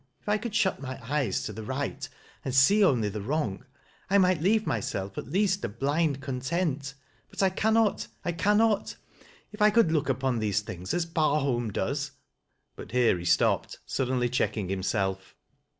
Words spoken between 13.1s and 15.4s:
he stopped, suddenly checking himself.